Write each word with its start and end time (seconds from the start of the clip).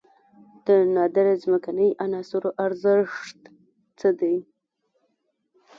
د 0.65 0.67
نادره 0.95 1.33
ځمکنۍ 1.43 1.89
عناصرو 2.03 2.49
ارزښت 2.65 3.41
څه 3.99 4.09
دی؟ 4.19 4.35